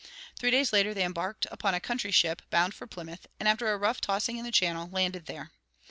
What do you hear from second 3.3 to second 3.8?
and after a